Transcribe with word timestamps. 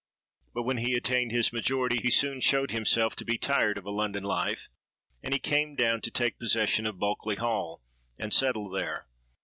But 0.55 0.63
when 0.63 0.77
he 0.77 0.95
attained 0.95 1.31
his 1.31 1.53
majority, 1.53 1.97
he 1.97 2.09
soon 2.09 2.41
showed 2.41 2.71
himself 2.71 3.15
to 3.17 3.23
be 3.23 3.37
tired 3.37 3.77
of 3.77 3.85
a 3.85 3.91
London 3.91 4.23
life; 4.23 4.67
and 5.21 5.31
he 5.31 5.37
came 5.39 5.75
down 5.75 6.01
to 6.01 6.09
take 6.09 6.39
possession 6.39 6.87
of 6.87 6.97
Bulkeley 6.97 7.35
Hall, 7.35 7.83
and 8.17 8.33
settle 8.33 8.71
there. 8.71 9.05